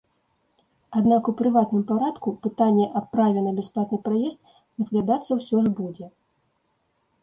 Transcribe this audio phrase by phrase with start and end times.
[0.99, 4.39] Аднак у прыватным парадку пытанне аб праве на бясплатны праезд
[4.77, 6.05] разглядацца ўсё ж будзе.